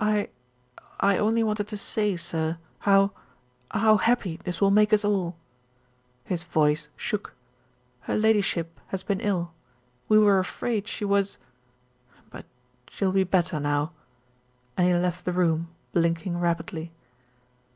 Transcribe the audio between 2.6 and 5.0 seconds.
how how happy this will make